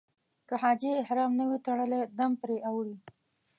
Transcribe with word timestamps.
که 0.47 0.53
حاجي 0.61 0.91
احرام 1.01 1.31
نه 1.39 1.45
وي 1.49 1.57
تړلی 1.65 2.01
دم 2.17 2.31
پرې 2.41 2.57
اوړي. 2.69 2.95